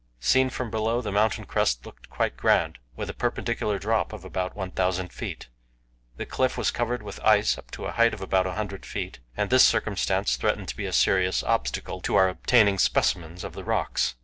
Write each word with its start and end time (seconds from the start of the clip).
Seen 0.19 0.49
from 0.49 0.71
below 0.71 0.99
the 0.99 1.11
mountain 1.11 1.45
crest 1.45 1.85
looked 1.85 2.09
quite 2.09 2.35
grand, 2.35 2.79
with 2.95 3.07
a 3.07 3.13
perpendicular 3.13 3.77
drop 3.77 4.13
of 4.13 4.25
about 4.25 4.55
1,000 4.55 5.13
feet. 5.13 5.47
The 6.17 6.25
cliff 6.25 6.57
was 6.57 6.71
covered 6.71 7.03
with 7.03 7.19
ice 7.23 7.55
up 7.55 7.69
to 7.69 7.85
a 7.85 7.91
height 7.91 8.15
of 8.15 8.19
about 8.23 8.47
100 8.47 8.83
feet, 8.83 9.19
and 9.37 9.51
this 9.51 9.63
circumstance 9.63 10.37
threatened 10.37 10.69
to 10.69 10.75
be 10.75 10.87
a 10.87 10.91
serious 10.91 11.43
obstacle 11.43 12.01
to 12.01 12.15
our 12.15 12.29
obtaining 12.29 12.79
specimens 12.79 13.43
of 13.43 13.53
the 13.53 13.63
rocks. 13.63 14.15